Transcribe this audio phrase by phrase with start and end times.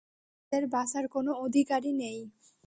[0.51, 2.19] তাদের বাঁচার কোন অধিকারই নেই।